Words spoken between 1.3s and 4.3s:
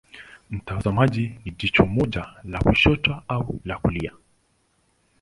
ni jicho moja la kushoto au la kulia.